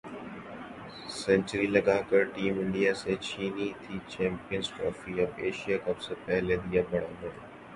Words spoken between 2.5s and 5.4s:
India سے چھینی تھی چمپئنز ٹرافی، اب